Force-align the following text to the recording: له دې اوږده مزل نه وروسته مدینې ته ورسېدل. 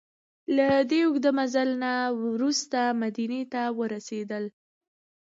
له 0.57 0.67
دې 0.89 0.99
اوږده 1.05 1.31
مزل 1.37 1.69
نه 1.83 1.93
وروسته 2.31 2.79
مدینې 3.01 3.41
ته 3.53 3.61
ورسېدل. 3.79 4.43